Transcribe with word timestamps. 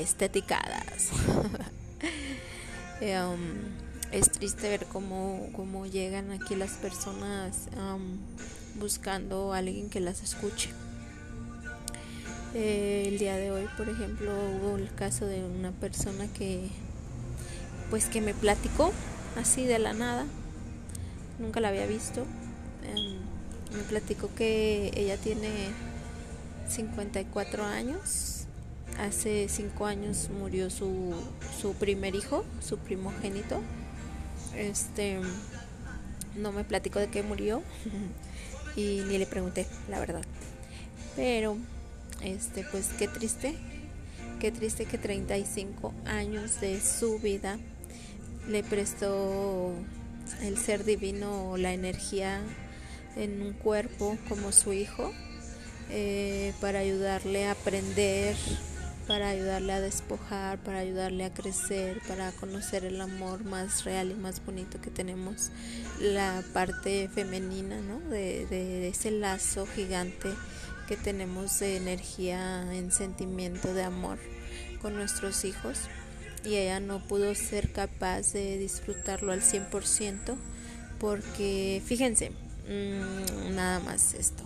esteticadas. 0.00 1.10
Um, 3.00 3.40
es 4.12 4.30
triste 4.30 4.68
ver 4.68 4.86
cómo, 4.86 5.48
cómo 5.54 5.86
llegan 5.86 6.32
aquí 6.32 6.54
las 6.54 6.72
personas 6.72 7.68
buscando 8.78 9.52
a 9.52 9.58
alguien 9.58 9.90
que 9.90 10.00
las 10.00 10.22
escuche. 10.22 10.70
Eh, 12.54 13.04
el 13.08 13.18
día 13.18 13.36
de 13.36 13.50
hoy, 13.50 13.68
por 13.76 13.88
ejemplo, 13.88 14.32
hubo 14.32 14.76
el 14.76 14.90
caso 14.94 15.26
de 15.26 15.44
una 15.44 15.72
persona 15.72 16.26
que, 16.32 16.68
pues, 17.90 18.06
que 18.06 18.20
me 18.20 18.32
platicó 18.32 18.92
así 19.36 19.64
de 19.64 19.78
la 19.78 19.92
nada. 19.92 20.24
Nunca 21.38 21.60
la 21.60 21.68
había 21.68 21.86
visto. 21.86 22.24
Em, 22.84 23.18
me 23.76 23.82
platicó 23.82 24.34
que 24.34 24.90
ella 24.94 25.18
tiene 25.18 25.50
54 26.68 27.64
años. 27.64 28.35
Hace 28.98 29.48
5 29.48 29.86
años 29.86 30.30
murió 30.30 30.70
su, 30.70 31.14
su 31.60 31.74
primer 31.74 32.14
hijo, 32.14 32.44
su 32.60 32.78
primogénito. 32.78 33.60
Este 34.56 35.18
no 36.36 36.52
me 36.52 36.64
platicó 36.64 36.98
de 36.98 37.08
qué 37.08 37.22
murió 37.22 37.62
y 38.76 39.02
ni 39.06 39.18
le 39.18 39.26
pregunté, 39.26 39.66
la 39.88 40.00
verdad. 40.00 40.22
Pero 41.14 41.56
este 42.22 42.64
pues 42.70 42.88
qué 42.98 43.08
triste. 43.08 43.56
Qué 44.40 44.52
triste 44.52 44.84
que 44.84 44.98
35 44.98 45.94
años 46.04 46.60
de 46.60 46.80
su 46.80 47.18
vida 47.18 47.58
le 48.48 48.62
prestó 48.62 49.72
el 50.42 50.58
ser 50.58 50.84
divino 50.84 51.56
la 51.56 51.72
energía 51.72 52.42
en 53.16 53.40
un 53.40 53.52
cuerpo 53.54 54.18
como 54.28 54.52
su 54.52 54.72
hijo 54.74 55.12
eh, 55.90 56.52
para 56.60 56.80
ayudarle 56.80 57.46
a 57.46 57.52
aprender, 57.52 58.36
para 59.06 59.28
ayudarle 59.28 59.72
a 59.72 59.80
despojar, 59.80 60.58
para 60.58 60.80
ayudarle 60.80 61.24
a 61.24 61.32
crecer, 61.32 62.00
para 62.08 62.32
conocer 62.32 62.84
el 62.84 63.00
amor 63.00 63.44
más 63.44 63.84
real 63.84 64.10
y 64.10 64.14
más 64.14 64.44
bonito 64.44 64.80
que 64.80 64.90
tenemos, 64.90 65.50
la 66.00 66.42
parte 66.52 67.08
femenina, 67.08 67.80
¿no? 67.80 68.00
De, 68.00 68.46
de 68.46 68.88
ese 68.88 69.10
lazo 69.10 69.66
gigante 69.66 70.30
que 70.88 70.96
tenemos 70.96 71.58
de 71.58 71.76
energía 71.76 72.72
en 72.72 72.92
sentimiento 72.92 73.74
de 73.74 73.84
amor 73.84 74.18
con 74.80 74.94
nuestros 74.94 75.44
hijos 75.44 75.78
y 76.44 76.56
ella 76.56 76.80
no 76.80 77.00
pudo 77.00 77.34
ser 77.34 77.72
capaz 77.72 78.32
de 78.32 78.56
disfrutarlo 78.56 79.32
al 79.32 79.42
100% 79.42 80.36
porque 80.98 81.82
fíjense, 81.84 82.30
mmm, 82.68 83.54
nada 83.54 83.80
más 83.80 84.14
esto. 84.14 84.44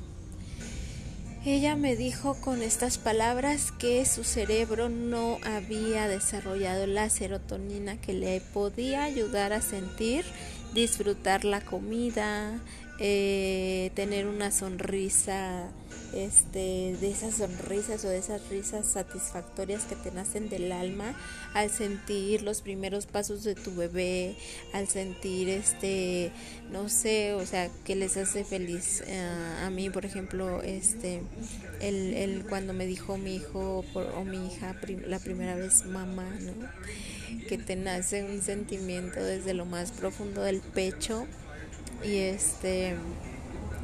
Ella 1.43 1.75
me 1.75 1.97
dijo 1.97 2.35
con 2.35 2.61
estas 2.61 2.99
palabras 2.99 3.73
que 3.73 4.05
su 4.05 4.25
cerebro 4.25 4.91
no 4.91 5.39
había 5.43 6.07
desarrollado 6.07 6.87
la 6.87 7.09
serotonina 7.09 7.99
que 7.99 8.13
le 8.13 8.43
podía 8.43 9.05
ayudar 9.05 9.55
a 9.55 9.63
sentir, 9.63 10.27
disfrutar 10.75 11.47
la 11.47 11.63
comida, 11.63 12.61
eh, 13.01 13.91
tener 13.95 14.27
una 14.27 14.51
sonrisa 14.51 15.71
este, 16.13 16.97
de 17.01 17.11
esas 17.11 17.37
sonrisas 17.37 18.05
o 18.05 18.09
de 18.09 18.19
esas 18.19 18.49
risas 18.49 18.87
satisfactorias 18.87 19.85
que 19.85 19.97
te 19.97 20.11
nacen 20.11 20.49
del 20.49 20.71
alma 20.73 21.15
al 21.55 21.71
sentir 21.71 22.43
los 22.43 22.61
primeros 22.61 23.07
pasos 23.07 23.43
de 23.43 23.55
tu 23.55 23.75
bebé, 23.75 24.37
al 24.73 24.89
sentir 24.89 25.49
este, 25.49 26.31
no 26.71 26.89
sé, 26.89 27.35
o 27.35 27.47
sea, 27.47 27.71
que 27.85 27.97
les 27.97 28.17
hace 28.17 28.45
feliz. 28.45 29.03
Eh, 29.07 29.19
a 29.65 29.71
mí, 29.71 29.89
por 29.89 30.05
ejemplo, 30.05 30.63
este, 30.63 31.23
el, 31.81 32.45
cuando 32.49 32.73
me 32.73 32.87
dijo 32.87 33.17
mi 33.17 33.37
hijo 33.37 33.85
o 33.95 34.25
mi 34.25 34.47
hija 34.47 34.77
la 35.07 35.19
primera 35.21 35.55
vez 35.55 35.87
mamá, 35.87 36.29
¿no? 36.41 36.53
Que 37.49 37.57
te 37.57 37.77
nace 37.77 38.25
un 38.25 38.43
sentimiento 38.43 39.23
desde 39.23 39.55
lo 39.55 39.65
más 39.65 39.93
profundo 39.93 40.43
del 40.43 40.61
pecho 40.61 41.27
y 42.03 42.19
este 42.19 42.97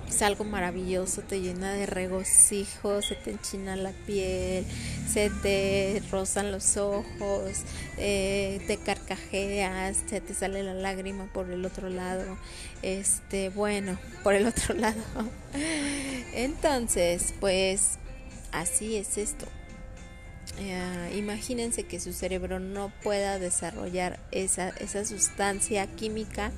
es 0.09 0.23
algo 0.23 0.45
maravilloso, 0.45 1.23
te 1.23 1.41
llena 1.41 1.73
de 1.73 1.87
regocijo, 1.87 3.03
se 3.03 3.17
te 3.17 3.33
enchina 3.33 3.77
la 3.77 3.91
piel, 3.91 4.65
se 5.13 5.31
te 5.31 6.03
rozan 6.11 6.53
los 6.53 6.77
ojos, 6.77 7.63
eh, 7.99 8.63
te 8.67 8.77
carcajeas, 8.77 9.99
se 10.09 10.21
te 10.21 10.35
sale 10.35 10.63
la 10.63 10.75
lágrima 10.75 11.27
por 11.33 11.51
el 11.51 11.65
otro 11.65 11.89
lado, 11.89 12.39
este, 12.83 13.49
bueno, 13.51 13.99
por 14.23 14.35
el 14.35 14.47
otro 14.47 14.75
lado. 14.79 15.03
Entonces, 16.35 17.35
pues 17.41 17.99
así 18.53 18.97
es 18.97 19.19
esto. 19.19 19.47
Eh, 20.59 21.15
imagínense 21.17 21.83
que 21.83 22.01
su 22.01 22.13
cerebro 22.13 22.61
no 22.61 22.91
pueda 23.03 23.39
desarrollar 23.39 24.21
esa, 24.31 24.71
esa 24.71 25.05
sustancia 25.05 25.87
química 25.87 26.51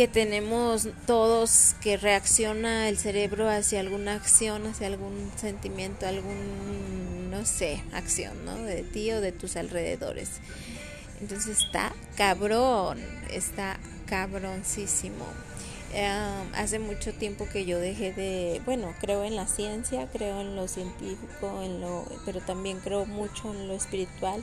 que 0.00 0.08
tenemos 0.08 0.88
todos 1.06 1.76
que 1.82 1.98
reacciona 1.98 2.88
el 2.88 2.96
cerebro 2.96 3.50
hacia 3.50 3.80
alguna 3.80 4.14
acción, 4.14 4.66
hacia 4.66 4.86
algún 4.86 5.30
sentimiento, 5.36 6.06
algún, 6.06 7.30
no 7.30 7.44
sé, 7.44 7.82
acción, 7.92 8.46
¿no? 8.46 8.56
De 8.56 8.82
ti 8.82 9.12
o 9.12 9.20
de 9.20 9.30
tus 9.30 9.56
alrededores. 9.56 10.30
Entonces 11.20 11.58
está 11.60 11.92
cabrón, 12.16 12.98
está 13.30 13.78
cabroncísimo. 14.06 15.26
Eh, 15.92 16.08
hace 16.54 16.78
mucho 16.78 17.12
tiempo 17.12 17.48
que 17.52 17.64
yo 17.64 17.78
dejé 17.78 18.12
de, 18.12 18.62
bueno, 18.64 18.94
creo 19.00 19.24
en 19.24 19.34
la 19.34 19.46
ciencia, 19.46 20.08
creo 20.12 20.40
en 20.40 20.54
lo 20.54 20.68
científico, 20.68 21.62
en 21.62 21.80
lo, 21.80 22.04
pero 22.24 22.40
también 22.40 22.78
creo 22.78 23.06
mucho 23.06 23.52
en 23.52 23.66
lo 23.66 23.74
espiritual 23.74 24.42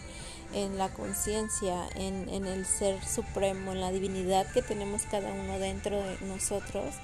en 0.53 0.77
la 0.77 0.89
conciencia, 0.89 1.87
en, 1.95 2.29
en, 2.29 2.45
el 2.45 2.65
ser 2.65 3.03
supremo, 3.05 3.73
en 3.73 3.81
la 3.81 3.91
divinidad 3.91 4.49
que 4.51 4.61
tenemos 4.61 5.03
cada 5.03 5.31
uno 5.31 5.59
dentro 5.59 5.97
de 6.01 6.17
nosotros. 6.27 6.95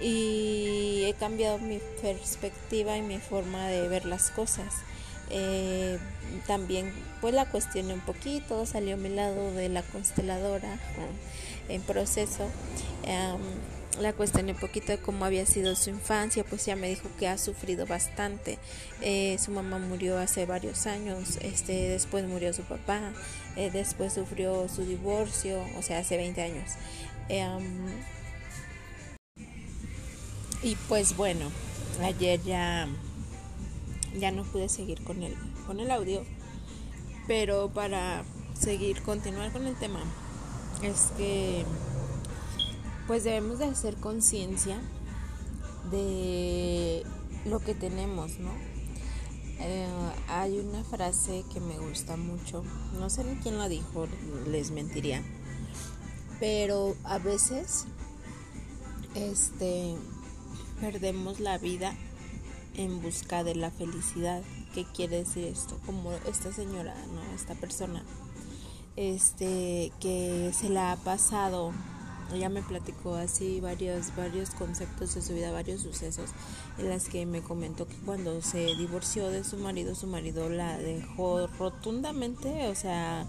Y 0.00 1.04
he 1.06 1.14
cambiado 1.14 1.58
mi 1.58 1.80
perspectiva 2.02 2.96
y 2.96 3.02
mi 3.02 3.18
forma 3.18 3.66
de 3.68 3.88
ver 3.88 4.04
las 4.04 4.30
cosas. 4.30 4.74
Eh, 5.30 5.98
también 6.46 6.92
pues 7.20 7.34
la 7.34 7.46
cuestioné 7.46 7.94
un 7.94 8.00
poquito, 8.00 8.64
salió 8.66 8.94
a 8.94 8.98
mi 8.98 9.08
lado 9.08 9.52
de 9.52 9.68
la 9.68 9.82
consteladora 9.82 10.78
en 11.68 11.82
proceso 11.82 12.46
la 14.00 14.12
cuestioné 14.12 14.52
un 14.52 14.58
poquito 14.58 14.92
de 14.92 14.98
cómo 14.98 15.24
había 15.24 15.46
sido 15.46 15.74
su 15.74 15.90
infancia, 15.90 16.44
pues 16.44 16.66
ya 16.66 16.76
me 16.76 16.88
dijo 16.88 17.08
que 17.18 17.28
ha 17.28 17.38
sufrido 17.38 17.86
bastante. 17.86 18.58
Eh, 19.00 19.36
su 19.38 19.50
mamá 19.50 19.78
murió 19.78 20.18
hace 20.18 20.46
varios 20.46 20.86
años, 20.86 21.38
este, 21.40 21.88
después 21.88 22.26
murió 22.26 22.52
su 22.52 22.62
papá, 22.62 23.12
eh, 23.56 23.70
después 23.70 24.12
sufrió 24.12 24.68
su 24.68 24.84
divorcio, 24.84 25.64
o 25.78 25.82
sea, 25.82 25.98
hace 25.98 26.16
20 26.16 26.42
años. 26.42 26.70
Eh, 27.28 27.46
y 30.62 30.76
pues 30.88 31.16
bueno, 31.16 31.50
ayer 32.02 32.42
ya, 32.42 32.88
ya 34.18 34.30
no 34.30 34.44
pude 34.44 34.68
seguir 34.68 35.02
con 35.04 35.22
el, 35.22 35.34
con 35.66 35.80
el 35.80 35.90
audio, 35.90 36.24
pero 37.26 37.70
para 37.70 38.24
seguir, 38.58 39.02
continuar 39.02 39.52
con 39.52 39.66
el 39.66 39.76
tema, 39.76 40.00
es 40.82 41.12
que 41.16 41.64
pues 43.06 43.24
debemos 43.24 43.58
de 43.58 43.66
hacer 43.66 43.96
conciencia 43.96 44.80
de 45.90 47.04
lo 47.44 47.60
que 47.60 47.74
tenemos, 47.74 48.38
¿no? 48.38 48.50
Eh, 49.58 49.86
hay 50.28 50.58
una 50.58 50.84
frase 50.84 51.44
que 51.52 51.60
me 51.60 51.78
gusta 51.78 52.16
mucho, 52.16 52.62
no 52.98 53.08
sé 53.08 53.24
ni 53.24 53.36
quién 53.36 53.58
la 53.58 53.68
dijo, 53.68 54.06
les 54.48 54.70
mentiría, 54.70 55.22
pero 56.40 56.94
a 57.04 57.18
veces 57.18 57.86
este 59.14 59.94
perdemos 60.80 61.40
la 61.40 61.56
vida 61.56 61.94
en 62.74 63.00
busca 63.00 63.44
de 63.44 63.54
la 63.54 63.70
felicidad. 63.70 64.42
¿Qué 64.74 64.84
quiere 64.84 65.18
decir 65.18 65.44
esto? 65.44 65.78
Como 65.86 66.12
esta 66.12 66.52
señora, 66.52 66.94
¿no? 67.14 67.22
Esta 67.34 67.54
persona 67.54 68.04
este 68.96 69.92
que 70.00 70.50
se 70.54 70.68
la 70.68 70.92
ha 70.92 70.96
pasado 70.96 71.72
ella 72.34 72.48
me 72.48 72.62
platicó 72.62 73.14
así 73.14 73.60
varios, 73.60 74.14
varios 74.16 74.50
conceptos 74.50 75.14
de 75.14 75.22
su 75.22 75.34
vida, 75.34 75.52
varios 75.52 75.82
sucesos 75.82 76.30
en 76.78 76.88
las 76.88 77.08
que 77.08 77.24
me 77.24 77.40
comentó 77.40 77.86
que 77.86 77.96
cuando 78.04 78.42
se 78.42 78.74
divorció 78.76 79.28
de 79.28 79.44
su 79.44 79.56
marido, 79.58 79.94
su 79.94 80.06
marido 80.06 80.48
la 80.48 80.76
dejó 80.78 81.46
rotundamente, 81.46 82.68
o 82.68 82.74
sea, 82.74 83.26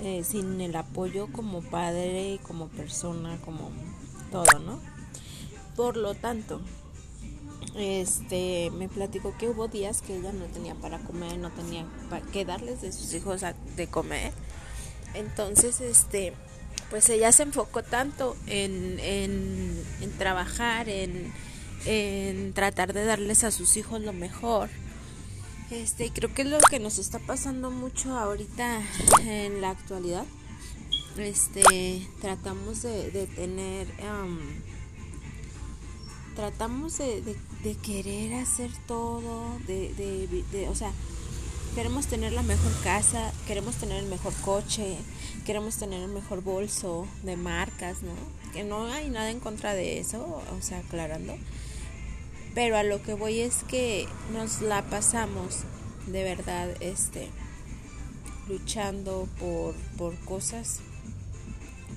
eh, 0.00 0.24
sin 0.24 0.60
el 0.60 0.74
apoyo 0.74 1.28
como 1.32 1.62
padre, 1.62 2.40
como 2.42 2.68
persona, 2.68 3.38
como 3.44 3.70
todo, 4.32 4.58
¿no? 4.58 4.80
Por 5.76 5.96
lo 5.96 6.14
tanto, 6.14 6.60
este 7.76 8.70
me 8.72 8.88
platicó 8.88 9.36
que 9.38 9.48
hubo 9.48 9.68
días 9.68 10.02
que 10.02 10.16
ella 10.16 10.32
no 10.32 10.46
tenía 10.46 10.74
para 10.74 10.98
comer, 10.98 11.38
no 11.38 11.50
tenía 11.50 11.86
para 12.10 12.24
que 12.26 12.44
darles 12.44 12.82
de 12.82 12.92
sus 12.92 13.14
hijos 13.14 13.42
de 13.76 13.86
comer. 13.86 14.32
Entonces, 15.14 15.80
este 15.80 16.34
pues 16.92 17.08
ella 17.08 17.32
se 17.32 17.44
enfocó 17.44 17.82
tanto 17.82 18.36
en, 18.46 18.98
en, 19.00 20.12
trabajar, 20.18 20.90
en, 20.90 21.32
en, 21.86 22.52
tratar 22.52 22.92
de 22.92 23.06
darles 23.06 23.44
a 23.44 23.50
sus 23.50 23.78
hijos 23.78 24.02
lo 24.02 24.12
mejor, 24.12 24.68
Este, 25.70 26.12
creo 26.12 26.34
que 26.34 26.42
es 26.42 26.48
lo 26.48 26.58
que 26.58 26.78
nos 26.80 26.98
está 26.98 27.18
pasando 27.18 27.70
mucho 27.70 28.18
ahorita 28.18 28.82
en 29.22 29.62
la 29.62 29.70
actualidad. 29.70 30.26
Este, 31.16 32.06
tratamos 32.20 32.82
de, 32.82 33.26
tener, 33.36 33.86
tratamos 36.36 36.98
de, 36.98 37.76
querer 37.82 38.34
hacer 38.34 38.70
todo, 38.86 39.58
de, 39.66 39.94
de, 40.52 40.68
o 40.68 40.74
sea, 40.74 40.92
queremos 41.74 42.06
tener 42.06 42.34
la 42.34 42.42
mejor 42.42 42.72
casa, 42.84 43.32
queremos 43.46 43.76
tener 43.76 43.96
el 44.04 44.10
mejor 44.10 44.34
coche, 44.44 44.98
queremos 45.44 45.76
tener 45.76 46.02
el 46.02 46.08
mejor 46.08 46.42
bolso 46.42 47.06
de 47.22 47.36
marcas, 47.36 48.02
¿no? 48.02 48.12
Que 48.52 48.64
no 48.64 48.86
hay 48.86 49.08
nada 49.08 49.30
en 49.30 49.40
contra 49.40 49.74
de 49.74 49.98
eso, 49.98 50.42
o 50.56 50.62
sea, 50.62 50.78
aclarando. 50.78 51.36
Pero 52.54 52.76
a 52.76 52.82
lo 52.82 53.02
que 53.02 53.14
voy 53.14 53.40
es 53.40 53.64
que 53.64 54.06
nos 54.32 54.60
la 54.60 54.82
pasamos 54.82 55.60
de 56.06 56.22
verdad 56.24 56.68
este 56.80 57.28
luchando 58.48 59.28
por, 59.38 59.74
por 59.96 60.14
cosas, 60.24 60.80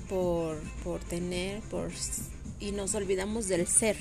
por, 0.08 0.56
por 0.84 1.00
tener, 1.00 1.60
por 1.62 1.90
y 2.60 2.72
nos 2.72 2.94
olvidamos 2.94 3.48
del 3.48 3.66
ser. 3.66 3.96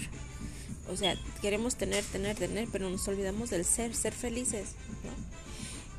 O 0.91 0.95
sea, 0.95 1.15
queremos 1.41 1.75
tener, 1.75 2.03
tener, 2.03 2.35
tener, 2.35 2.67
pero 2.71 2.89
nos 2.89 3.07
olvidamos 3.07 3.49
del 3.49 3.65
ser, 3.65 3.95
ser 3.95 4.13
felices. 4.13 4.69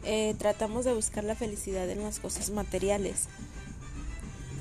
Eh, 0.08 0.36
tratamos 0.38 0.84
de 0.84 0.94
buscar 0.94 1.24
la 1.24 1.34
felicidad 1.34 1.90
en 1.90 2.00
las 2.00 2.20
cosas 2.20 2.50
materiales. 2.50 3.24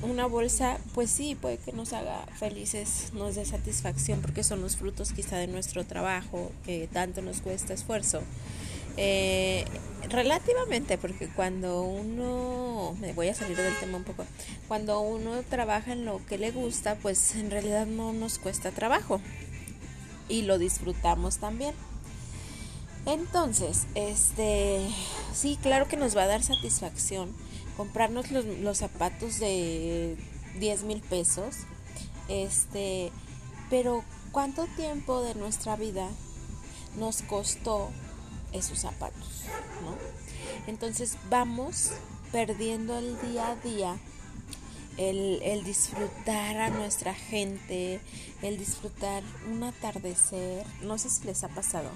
Una 0.02 0.26
bolsa, 0.26 0.78
pues 0.92 1.08
sí, 1.08 1.36
puede 1.36 1.58
que 1.58 1.72
nos 1.72 1.92
haga 1.92 2.26
felices, 2.38 3.12
nos 3.12 3.36
dé 3.36 3.44
satisfacción 3.44 4.20
porque 4.20 4.42
son 4.42 4.60
los 4.60 4.76
frutos 4.76 5.12
quizá 5.12 5.36
de 5.36 5.46
nuestro 5.46 5.84
trabajo, 5.84 6.50
que 6.64 6.88
tanto 6.92 7.22
nos 7.22 7.40
cuesta 7.42 7.74
esfuerzo. 7.74 8.22
Eh, 8.96 9.64
relativamente, 10.08 10.98
porque 10.98 11.28
cuando 11.28 11.82
uno, 11.82 12.96
me 13.00 13.12
voy 13.12 13.28
a 13.28 13.34
salir 13.34 13.56
del 13.56 13.78
tema 13.78 13.98
un 13.98 14.04
poco, 14.04 14.24
cuando 14.66 15.00
uno 15.00 15.42
trabaja 15.48 15.92
en 15.92 16.04
lo 16.04 16.24
que 16.26 16.38
le 16.38 16.50
gusta, 16.50 16.96
pues 16.96 17.36
en 17.36 17.52
realidad 17.52 17.86
no 17.86 18.12
nos 18.12 18.40
cuesta 18.40 18.72
trabajo 18.72 19.20
y 20.28 20.42
lo 20.42 20.58
disfrutamos 20.58 21.38
también. 21.38 21.74
Entonces, 23.06 23.86
este, 23.94 24.80
sí, 25.32 25.56
claro 25.62 25.86
que 25.86 25.96
nos 25.96 26.16
va 26.16 26.24
a 26.24 26.26
dar 26.26 26.42
satisfacción 26.42 27.32
comprarnos 27.76 28.32
los, 28.32 28.78
zapatos 28.78 29.38
de 29.38 30.16
10 30.58 30.82
mil 30.82 31.00
pesos, 31.02 31.54
este, 32.28 33.12
pero 33.70 34.02
¿cuánto 34.32 34.66
tiempo 34.76 35.22
de 35.22 35.36
nuestra 35.36 35.76
vida 35.76 36.08
nos 36.98 37.22
costó 37.22 37.90
esos 38.52 38.80
zapatos? 38.80 39.44
¿no? 39.84 39.96
Entonces 40.66 41.16
vamos 41.30 41.92
perdiendo 42.32 42.98
el 42.98 43.20
día 43.20 43.50
a 43.50 43.56
día 43.56 43.96
el, 44.96 45.40
el, 45.42 45.62
disfrutar 45.62 46.56
a 46.56 46.70
nuestra 46.70 47.14
gente, 47.14 48.00
el 48.42 48.58
disfrutar 48.58 49.22
un 49.52 49.62
atardecer, 49.62 50.66
no 50.82 50.98
sé 50.98 51.10
si 51.10 51.24
les 51.24 51.44
ha 51.44 51.48
pasado 51.48 51.90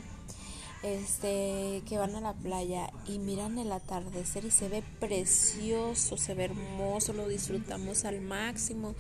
este 0.83 1.83
que 1.87 1.99
van 1.99 2.15
a 2.15 2.21
la 2.21 2.33
playa 2.33 2.91
y 3.07 3.19
miran 3.19 3.59
el 3.59 3.71
atardecer 3.73 4.45
y 4.45 4.51
se 4.51 4.69
ve 4.69 4.83
precioso, 4.99 6.17
se 6.17 6.35
ve 6.35 6.45
hermoso, 6.45 7.13
lo 7.13 7.29
disfrutamos 7.29 8.05
al 8.05 8.21
máximo. 8.21 8.95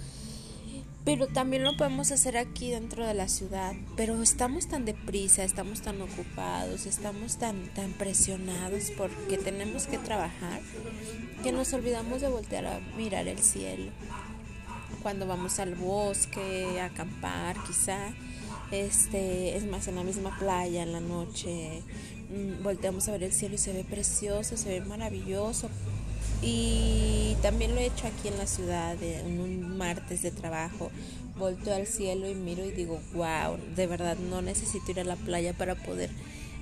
Pero 1.04 1.28
también 1.28 1.64
lo 1.64 1.78
podemos 1.78 2.12
hacer 2.12 2.36
aquí 2.36 2.70
dentro 2.70 3.06
de 3.06 3.14
la 3.14 3.26
ciudad, 3.28 3.72
pero 3.96 4.22
estamos 4.22 4.68
tan 4.68 4.84
deprisa, 4.84 5.44
estamos 5.44 5.80
tan 5.80 6.00
ocupados, 6.02 6.84
estamos 6.84 7.38
tan 7.38 7.72
tan 7.74 7.92
presionados 7.94 8.92
porque 8.98 9.38
tenemos 9.38 9.86
que 9.86 9.96
trabajar 9.96 10.60
que 11.42 11.52
nos 11.52 11.72
olvidamos 11.72 12.20
de 12.20 12.28
voltear 12.28 12.66
a 12.66 12.80
mirar 12.98 13.28
el 13.28 13.38
cielo. 13.38 13.90
Cuando 15.02 15.26
vamos 15.26 15.58
al 15.58 15.74
bosque, 15.74 16.78
a 16.78 16.86
acampar, 16.86 17.56
quizá 17.66 18.12
este, 18.70 19.56
es 19.56 19.64
más, 19.64 19.88
en 19.88 19.96
la 19.96 20.02
misma 20.02 20.36
playa, 20.38 20.82
en 20.82 20.92
la 20.92 21.00
noche, 21.00 21.82
mm, 22.30 22.62
volteamos 22.62 23.08
a 23.08 23.12
ver 23.12 23.24
el 23.24 23.32
cielo 23.32 23.56
y 23.56 23.58
se 23.58 23.72
ve 23.72 23.84
precioso, 23.84 24.56
se 24.56 24.68
ve 24.68 24.80
maravilloso. 24.86 25.68
Y 26.42 27.36
también 27.42 27.74
lo 27.74 27.80
he 27.80 27.86
hecho 27.86 28.06
aquí 28.06 28.28
en 28.28 28.38
la 28.38 28.46
ciudad, 28.46 28.96
en 29.02 29.40
un 29.40 29.76
martes 29.76 30.22
de 30.22 30.30
trabajo. 30.30 30.90
Volteo 31.36 31.74
al 31.74 31.86
cielo 31.86 32.28
y 32.28 32.34
miro 32.34 32.64
y 32.64 32.70
digo, 32.70 33.00
wow, 33.12 33.58
de 33.76 33.86
verdad 33.86 34.16
no 34.18 34.42
necesito 34.42 34.90
ir 34.90 35.00
a 35.00 35.04
la 35.04 35.16
playa 35.16 35.52
para 35.52 35.74
poder 35.74 36.10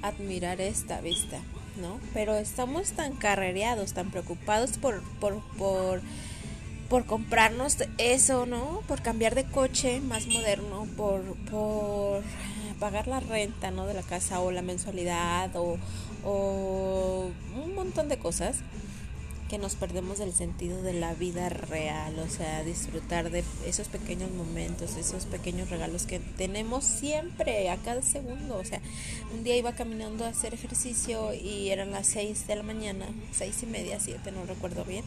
admirar 0.02 0.60
esta 0.60 1.00
vista, 1.00 1.38
¿no? 1.80 2.00
Pero 2.14 2.36
estamos 2.36 2.92
tan 2.92 3.14
carrereados, 3.14 3.92
tan 3.92 4.10
preocupados 4.10 4.78
por, 4.78 5.02
por, 5.20 5.40
por 5.56 6.00
por 6.88 7.04
comprarnos 7.04 7.76
eso, 7.98 8.46
¿no? 8.46 8.82
Por 8.88 9.02
cambiar 9.02 9.34
de 9.34 9.44
coche 9.44 10.00
más 10.00 10.26
moderno, 10.26 10.86
por, 10.96 11.22
por 11.50 12.22
pagar 12.78 13.06
la 13.08 13.20
renta, 13.20 13.70
¿no? 13.70 13.86
De 13.86 13.94
la 13.94 14.02
casa 14.02 14.40
o 14.40 14.50
la 14.50 14.62
mensualidad 14.62 15.50
o, 15.54 15.78
un 16.24 17.74
montón 17.74 18.08
de 18.08 18.18
cosas 18.18 18.56
que 19.48 19.56
nos 19.56 19.76
perdemos 19.76 20.18
del 20.18 20.34
sentido 20.34 20.82
de 20.82 20.92
la 20.92 21.14
vida 21.14 21.48
real, 21.48 22.18
o 22.18 22.28
sea, 22.28 22.62
disfrutar 22.64 23.30
de 23.30 23.42
esos 23.64 23.88
pequeños 23.88 24.30
momentos, 24.32 24.96
esos 24.96 25.24
pequeños 25.24 25.70
regalos 25.70 26.04
que 26.04 26.18
tenemos 26.18 26.84
siempre, 26.84 27.70
a 27.70 27.78
cada 27.78 28.02
segundo, 28.02 28.58
o 28.58 28.64
sea, 28.64 28.82
un 29.32 29.44
día 29.44 29.56
iba 29.56 29.72
caminando 29.72 30.26
a 30.26 30.28
hacer 30.28 30.52
ejercicio 30.52 31.32
y 31.32 31.70
eran 31.70 31.92
las 31.92 32.08
seis 32.08 32.46
de 32.46 32.56
la 32.56 32.62
mañana, 32.62 33.06
seis 33.32 33.62
y 33.62 33.66
media, 33.66 33.98
siete, 34.00 34.32
no 34.32 34.44
recuerdo 34.44 34.84
bien, 34.84 35.04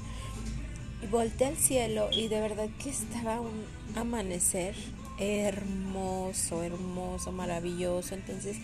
y 1.01 1.07
volteé 1.07 1.48
al 1.48 1.57
cielo 1.57 2.09
y 2.12 2.27
de 2.27 2.39
verdad 2.39 2.69
que 2.81 2.89
estaba 2.89 3.42
un 3.42 3.65
amanecer 3.95 4.75
hermoso, 5.18 6.63
hermoso, 6.63 7.31
maravilloso. 7.31 8.15
Entonces 8.15 8.57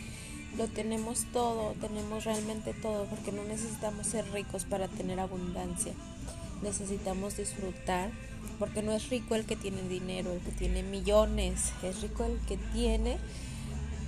lo 0.58 0.68
tenemos 0.68 1.26
todo, 1.32 1.74
tenemos 1.80 2.26
realmente 2.26 2.74
todo, 2.74 3.06
porque 3.06 3.32
no 3.32 3.44
necesitamos 3.44 4.08
ser 4.08 4.32
ricos 4.32 4.66
para 4.66 4.88
tener 4.88 5.20
abundancia. 5.20 5.94
Necesitamos 6.64 7.38
disfrutar, 7.38 8.10
porque 8.58 8.82
no 8.82 8.92
es 8.92 9.10
rico 9.10 9.36
el 9.36 9.46
que 9.46 9.56
tiene 9.56 9.84
dinero, 9.84 10.34
el 10.34 10.40
que 10.40 10.52
tiene 10.52 10.82
millones, 10.82 11.72
es 11.84 12.02
rico 12.02 12.24
el 12.24 12.40
que 12.48 12.58
tiene, 12.74 13.18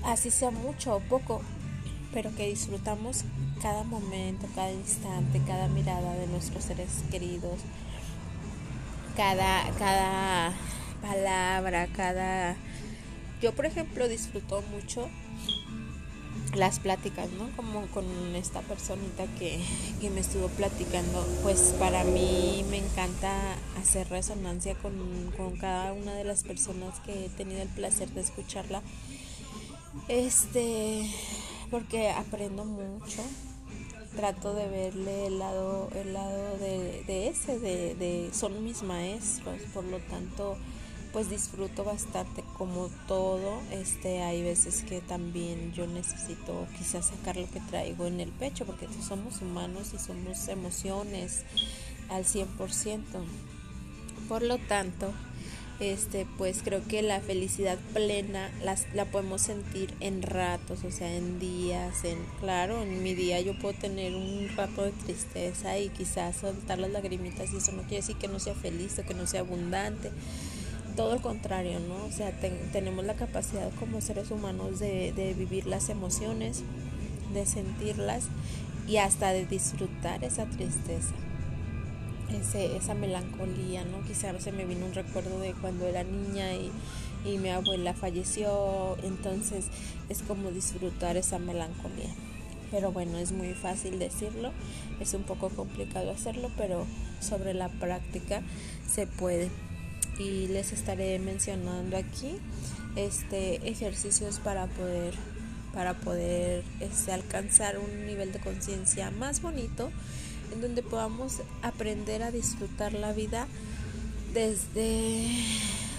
así 0.03 0.31
sea 0.31 0.49
mucho 0.49 0.95
o 0.95 0.99
poco, 1.01 1.41
pero 2.11 2.33
que 2.35 2.47
disfrutamos 2.47 3.23
cada 3.61 3.83
momento, 3.83 4.47
cada 4.55 4.71
instante, 4.71 5.41
cada 5.45 5.67
mirada 5.67 6.15
de 6.15 6.25
nuestros 6.25 6.63
seres 6.63 7.03
queridos, 7.11 7.59
cada, 9.19 9.69
cada 9.77 10.53
palabra, 11.01 11.87
cada... 11.87 12.55
Yo, 13.41 13.51
por 13.51 13.65
ejemplo, 13.65 14.07
disfruto 14.07 14.63
mucho 14.71 15.09
las 16.55 16.79
pláticas, 16.79 17.29
¿no? 17.31 17.49
Como 17.57 17.85
con 17.87 18.05
esta 18.37 18.61
personita 18.61 19.25
que, 19.37 19.59
que, 19.99 20.09
me 20.09 20.21
estuvo 20.21 20.47
platicando, 20.47 21.27
pues 21.43 21.75
para 21.77 22.05
mí 22.05 22.63
me 22.69 22.77
encanta 22.77 23.57
hacer 23.81 24.07
resonancia 24.07 24.75
con, 24.75 25.33
con, 25.35 25.57
cada 25.57 25.91
una 25.91 26.13
de 26.13 26.23
las 26.23 26.45
personas 26.45 26.97
que 27.01 27.25
he 27.25 27.29
tenido 27.29 27.61
el 27.61 27.67
placer 27.67 28.07
de 28.11 28.21
escucharla. 28.21 28.81
Este, 30.07 31.13
porque 31.69 32.09
aprendo 32.09 32.63
mucho, 32.63 33.21
trato 34.15 34.53
de 34.53 34.67
verle 34.69 35.27
el 35.27 35.39
lado, 35.39 35.89
el 35.93 36.13
lado 36.13 36.57
de, 36.57 36.68
son 38.31 38.63
mis 38.63 38.83
maestros, 38.83 39.61
por 39.73 39.83
lo 39.83 39.99
tanto, 39.99 40.57
pues 41.11 41.29
disfruto 41.29 41.83
bastante 41.83 42.43
como 42.57 42.89
todo, 43.07 43.59
este, 43.71 44.21
hay 44.21 44.43
veces 44.43 44.83
que 44.83 45.01
también 45.01 45.73
yo 45.73 45.87
necesito 45.87 46.67
quizás 46.77 47.07
sacar 47.07 47.35
lo 47.35 47.49
que 47.49 47.59
traigo 47.61 48.05
en 48.05 48.19
el 48.19 48.31
pecho, 48.31 48.65
porque 48.65 48.87
somos 49.07 49.41
humanos 49.41 49.91
y 49.93 49.99
somos 49.99 50.47
emociones 50.47 51.43
al 52.09 52.25
100%. 52.25 53.01
Por 54.27 54.43
lo 54.43 54.57
tanto, 54.59 55.11
este 55.79 56.27
pues 56.37 56.61
creo 56.63 56.81
que 56.87 57.01
la 57.01 57.21
felicidad 57.21 57.77
plena 57.93 58.51
las, 58.63 58.85
la 58.93 59.05
podemos 59.05 59.41
sentir 59.41 59.93
en 60.01 60.21
ratos, 60.21 60.83
o 60.83 60.91
sea, 60.91 61.13
en 61.13 61.39
días, 61.39 62.03
en 62.03 62.19
claro, 62.39 62.81
en 62.81 63.01
mi 63.01 63.13
día 63.13 63.39
yo 63.39 63.57
puedo 63.57 63.73
tener 63.77 64.15
un 64.15 64.49
rato 64.55 64.83
de 64.83 64.91
tristeza 64.91 65.77
y 65.79 65.89
quizás 65.89 66.35
soltar 66.35 66.79
las 66.79 66.91
lagrimitas 66.91 67.53
y 67.53 67.57
eso 67.57 67.71
no 67.71 67.83
quiere 67.83 67.97
decir 67.97 68.17
que 68.17 68.27
no 68.27 68.39
sea 68.39 68.55
feliz 68.55 68.99
o 68.99 69.03
que 69.03 69.13
no 69.13 69.25
sea 69.25 69.41
abundante, 69.41 70.11
todo 70.95 71.15
lo 71.15 71.21
contrario, 71.21 71.79
¿no? 71.79 72.05
O 72.05 72.11
sea, 72.11 72.31
tenemos 72.73 73.05
la 73.05 73.13
capacidad 73.13 73.71
como 73.79 74.01
seres 74.01 74.31
humanos 74.31 74.79
de, 74.79 75.13
de 75.13 75.33
vivir 75.33 75.65
las 75.65 75.87
emociones, 75.87 76.61
de 77.33 77.45
sentirlas 77.45 78.25
y 78.87 78.97
hasta 78.97 79.31
de 79.31 79.45
disfrutar 79.45 80.23
esa 80.25 80.45
tristeza 80.45 81.13
ese, 82.33 82.75
esa 82.75 82.93
melancolía, 82.93 83.83
¿no? 83.85 84.01
Quizás 84.05 84.41
se 84.43 84.51
me 84.51 84.65
vino 84.65 84.85
un 84.85 84.93
recuerdo 84.93 85.39
de 85.39 85.53
cuando 85.53 85.87
era 85.87 86.03
niña 86.03 86.53
y, 86.53 86.71
y 87.25 87.37
mi 87.37 87.49
abuela 87.49 87.93
falleció, 87.93 88.97
entonces 89.03 89.65
es 90.09 90.21
como 90.21 90.51
disfrutar 90.51 91.17
esa 91.17 91.39
melancolía. 91.39 92.09
Pero 92.71 92.91
bueno, 92.91 93.17
es 93.17 93.31
muy 93.31 93.53
fácil 93.53 93.97
decirlo, 93.97 94.51
es 94.99 95.13
un 95.13 95.23
poco 95.23 95.49
complicado 95.49 96.11
hacerlo, 96.11 96.51
pero 96.57 96.85
sobre 97.19 97.53
la 97.53 97.69
práctica 97.69 98.41
se 98.87 99.07
puede. 99.07 99.49
Y 100.19 100.47
les 100.47 100.73
estaré 100.73 101.17
mencionando 101.19 101.97
aquí 101.97 102.37
este 102.95 103.67
ejercicios 103.69 104.39
para 104.39 104.67
poder 104.67 105.13
para 105.73 105.93
poder 105.93 106.63
este, 106.79 107.11
alcanzar 107.11 107.77
un 107.77 108.05
nivel 108.05 108.31
de 108.33 108.39
conciencia 108.39 109.11
más 109.11 109.41
bonito 109.41 109.91
en 110.53 110.61
donde 110.61 110.83
podamos 110.83 111.41
aprender 111.61 112.23
a 112.23 112.31
disfrutar 112.31 112.93
la 112.93 113.13
vida 113.13 113.47
desde, 114.33 115.27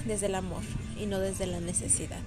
desde 0.06 0.26
el 0.26 0.34
amor 0.34 0.62
y 0.98 1.06
no 1.06 1.18
desde 1.18 1.46
la 1.46 1.60
necesidad. 1.60 2.20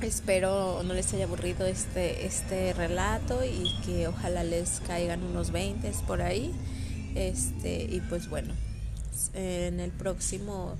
Espero 0.00 0.82
no 0.82 0.94
les 0.94 1.12
haya 1.12 1.24
aburrido 1.24 1.66
este, 1.66 2.24
este 2.24 2.72
relato 2.72 3.44
y 3.44 3.70
que 3.84 4.08
ojalá 4.08 4.44
les 4.44 4.80
caigan 4.86 5.22
unos 5.22 5.50
20 5.50 5.92
por 6.06 6.22
ahí. 6.22 6.54
Este, 7.14 7.82
y 7.82 8.00
pues 8.08 8.30
bueno, 8.30 8.54
en 9.34 9.78
el 9.78 9.90
próximo 9.90 10.76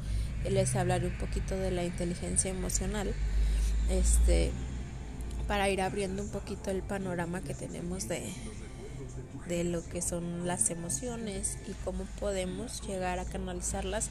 les 0.49 0.75
hablaré 0.75 1.09
un 1.09 1.19
poquito 1.19 1.55
de 1.55 1.71
la 1.71 1.85
inteligencia 1.85 2.50
emocional. 2.50 3.12
Este, 3.90 4.52
para 5.47 5.69
ir 5.69 5.83
abriendo 5.83 6.23
un 6.23 6.31
poquito 6.31 6.71
el 6.71 6.83
panorama 6.83 7.43
que 7.43 7.55
tenemos 7.55 8.09
de, 8.09 8.23
de 9.48 9.64
lo 9.64 9.86
que 9.88 10.02
son 10.02 10.46
las 10.46 10.70
emociones 10.70 11.58
y 11.68 11.72
cómo 11.84 12.04
podemos 12.18 12.86
llegar 12.86 13.18
a 13.18 13.24
canalizarlas 13.24 14.10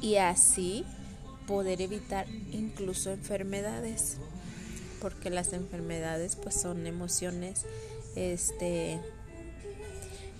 y 0.00 0.16
así 0.16 0.84
poder 1.46 1.80
evitar 1.80 2.26
incluso 2.52 3.10
enfermedades 3.10 4.16
porque 5.00 5.30
las 5.30 5.52
enfermedades 5.52 6.36
pues 6.36 6.54
son 6.60 6.86
emociones 6.86 7.66
este 8.16 9.00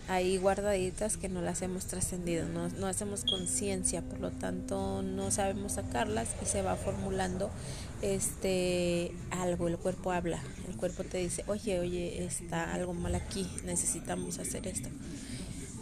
ahí 0.08 0.36
guardaditas 0.38 1.16
que 1.16 1.28
no 1.28 1.40
las 1.40 1.62
hemos 1.62 1.86
trascendido, 1.86 2.46
no, 2.46 2.68
no 2.68 2.86
hacemos 2.86 3.24
conciencia, 3.24 4.02
por 4.02 4.20
lo 4.20 4.30
tanto 4.30 5.02
no 5.02 5.30
sabemos 5.30 5.72
sacarlas 5.72 6.28
y 6.42 6.46
se 6.46 6.62
va 6.62 6.76
formulando 6.76 7.50
este 8.02 9.12
algo, 9.30 9.68
el 9.68 9.78
cuerpo 9.78 10.12
habla, 10.12 10.42
cuerpo 10.84 11.02
te 11.04 11.16
dice, 11.16 11.44
oye, 11.46 11.80
oye, 11.80 12.22
está 12.26 12.74
algo 12.74 12.92
mal 12.92 13.14
aquí, 13.14 13.50
necesitamos 13.64 14.38
hacer 14.38 14.66
esto, 14.66 14.90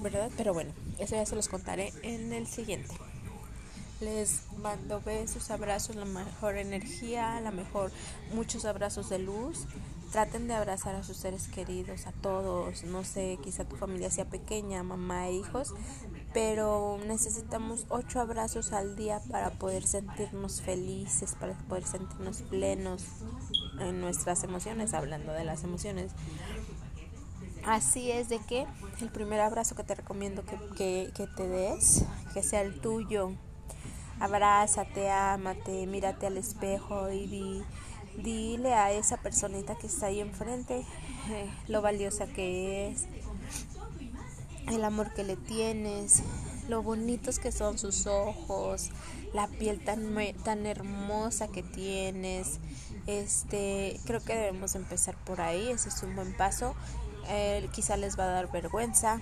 ¿verdad? 0.00 0.30
Pero 0.37 0.54
bueno, 0.54 0.71
eso 1.00 1.16
ya 1.16 1.26
se 1.26 1.35
los 1.35 1.49
contaré 1.49 1.92
en 2.04 2.32
el 2.32 2.47
siguiente. 2.47 2.94
Les 4.00 4.42
mando 4.59 5.00
besos, 5.00 5.50
abrazos, 5.50 5.97
la 5.97 6.04
mejor 6.04 6.56
energía, 6.56 7.40
la 7.40 7.50
mejor, 7.50 7.90
muchos 8.32 8.64
abrazos 8.64 9.11
de 9.11 9.18
luz 9.18 9.66
traten 10.12 10.47
de 10.47 10.54
abrazar 10.54 10.94
a 10.94 11.02
sus 11.02 11.16
seres 11.16 11.49
queridos, 11.49 12.06
a 12.06 12.12
todos, 12.12 12.85
no 12.85 13.02
sé, 13.02 13.40
quizá 13.42 13.64
tu 13.64 13.75
familia 13.75 14.09
sea 14.09 14.26
pequeña, 14.26 14.85
mamá 14.85 15.26
e 15.26 15.32
hijos, 15.32 15.75
pero 16.32 17.00
necesitamos 17.09 17.87
ocho 17.88 18.21
abrazos 18.21 18.73
al 18.73 18.94
día 18.94 19.21
para 19.32 19.50
poder 19.50 19.85
sentirnos 19.85 20.61
felices, 20.61 21.35
para 21.40 21.54
poder 21.66 21.85
sentirnos 21.85 22.42
plenos 22.42 23.02
en 23.80 24.00
nuestras 24.00 24.44
emociones, 24.44 24.94
hablando 24.94 25.32
de 25.32 25.44
las 25.44 25.64
emociones. 25.64 26.12
Así 27.64 28.10
es 28.10 28.28
de 28.28 28.38
que 28.40 28.66
el 29.00 29.10
primer 29.10 29.40
abrazo 29.40 29.76
que 29.76 29.84
te 29.84 29.94
recomiendo 29.94 30.44
que, 30.44 31.10
que, 31.14 31.26
te 31.36 31.48
des, 31.48 32.04
que 32.34 32.42
sea 32.42 32.62
el 32.62 32.80
tuyo, 32.80 33.32
abrázate, 34.18 35.10
ámate, 35.10 35.86
mírate 35.86 36.26
al 36.26 36.36
espejo 36.36 37.10
y 37.10 37.26
di 37.26 37.62
Dile 38.16 38.74
a 38.74 38.92
esa 38.92 39.16
personita 39.16 39.74
que 39.76 39.86
está 39.86 40.06
ahí 40.06 40.20
enfrente 40.20 40.84
eh, 41.30 41.50
lo 41.68 41.80
valiosa 41.80 42.26
que 42.26 42.88
es, 42.88 43.06
el 44.68 44.84
amor 44.84 45.14
que 45.14 45.24
le 45.24 45.36
tienes, 45.36 46.22
lo 46.68 46.82
bonitos 46.82 47.38
que 47.38 47.52
son 47.52 47.78
sus 47.78 48.06
ojos, 48.06 48.90
la 49.32 49.46
piel 49.46 49.82
tan, 49.82 50.14
tan 50.44 50.66
hermosa 50.66 51.48
que 51.48 51.62
tienes. 51.62 52.58
Este, 53.06 53.99
creo 54.06 54.21
que 54.21 54.35
debemos 54.35 54.75
empezar 54.75 55.16
por 55.25 55.40
ahí, 55.40 55.71
ese 55.71 55.88
es 55.88 56.02
un 56.02 56.14
buen 56.14 56.37
paso. 56.37 56.75
Quizá 57.73 57.97
les 57.97 58.18
va 58.18 58.25
a 58.25 58.28
dar 58.28 58.50
vergüenza, 58.50 59.21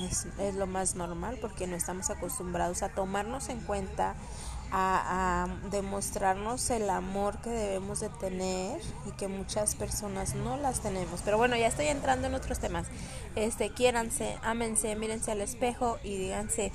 es, 0.00 0.26
es 0.38 0.54
lo 0.54 0.66
más 0.66 0.94
normal 0.94 1.38
porque 1.40 1.66
no 1.66 1.76
estamos 1.76 2.10
acostumbrados 2.10 2.82
a 2.82 2.88
tomarnos 2.88 3.48
en 3.48 3.60
cuenta, 3.60 4.14
a, 4.72 5.48
demostrarnos 5.70 6.70
el 6.70 6.88
amor 6.88 7.38
que 7.42 7.50
debemos 7.50 8.00
de 8.00 8.08
tener 8.08 8.80
y 9.06 9.12
que 9.12 9.28
muchas 9.28 9.74
personas 9.74 10.34
no 10.34 10.56
las 10.56 10.80
tenemos. 10.80 11.20
Pero 11.24 11.36
bueno, 11.36 11.56
ya 11.56 11.66
estoy 11.66 11.86
entrando 11.86 12.26
en 12.26 12.34
otros 12.34 12.58
temas. 12.58 12.86
Este, 13.36 13.70
quiéranse, 13.70 14.36
ámense, 14.42 14.96
mírense 14.96 15.30
al 15.30 15.42
espejo 15.42 15.98
y 16.02 16.16
díganse, 16.16 16.72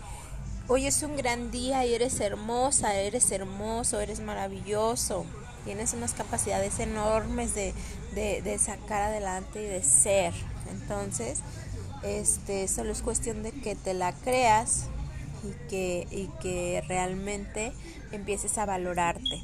hoy 0.68 0.86
es 0.86 1.02
un 1.02 1.18
gran 1.18 1.50
día 1.50 1.86
y 1.86 1.96
eres 1.96 2.20
hermosa, 2.20 2.94
eres 2.96 3.32
hermoso, 3.32 4.00
eres 4.00 4.20
maravilloso. 4.20 5.26
Tienes 5.68 5.94
unas 5.94 6.14
capacidades 6.14 6.80
enormes 6.80 7.54
de, 7.54 7.74
de, 8.16 8.58
sacar 8.58 9.02
adelante 9.02 9.62
y 9.62 9.68
de 9.68 9.84
ser. 9.84 10.34
Entonces, 10.72 11.42
este, 12.04 12.70
solo 12.70 12.94
es 12.94 13.02
cuestión 13.02 13.44
de 13.44 13.52
que 13.52 13.76
te 13.76 13.94
la 13.94 14.14
creas 14.14 14.86
y 15.44 15.68
que, 15.68 16.08
y 16.10 16.28
que 16.42 16.82
realmente 16.88 17.74
empieces 18.14 18.58
a 18.58 18.66
valorarte. 18.66 19.44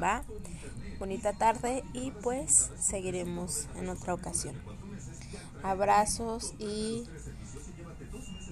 ¿Va? 0.00 0.22
Bonita 1.00 1.32
tarde 1.32 1.82
y 1.92 2.12
pues 2.12 2.70
seguiremos 2.78 3.66
en 3.76 3.88
otra 3.88 4.14
ocasión. 4.14 4.54
Abrazos 5.64 6.54
y 6.60 7.08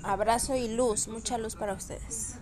abrazo 0.03 0.57
y 0.57 0.67
luz, 0.67 1.07
mucha 1.07 1.39
luz 1.39 1.55
para 1.55 1.75
ustedes. 1.75 2.39